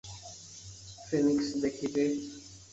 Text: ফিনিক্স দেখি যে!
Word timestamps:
ফিনিক্স 1.07 1.47
দেখি 1.63 1.87
যে! 1.95 2.05